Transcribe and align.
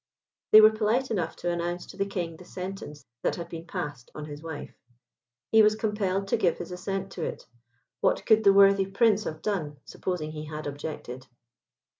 They 0.51 0.61
were 0.61 0.71
polite 0.71 1.11
enough 1.11 1.35
to 1.35 1.51
announce 1.51 1.85
to 1.85 1.95
the 1.97 2.07
King 2.07 2.35
the 2.37 2.43
sentence 2.43 3.05
that 3.21 3.35
had 3.35 3.49
been 3.49 3.67
passed 3.67 4.09
on 4.15 4.25
his 4.25 4.41
wife. 4.41 4.73
He 5.51 5.61
was 5.61 5.75
compelled 5.75 6.27
to 6.29 6.37
give 6.37 6.57
his 6.57 6.71
assent 6.71 7.11
to 7.11 7.23
it. 7.23 7.45
What 7.99 8.25
could 8.25 8.43
the 8.43 8.51
worthy 8.51 8.87
Prince 8.87 9.25
have 9.25 9.43
done, 9.43 9.77
supposing 9.85 10.31
he 10.31 10.45
had 10.45 10.65
objected? 10.65 11.27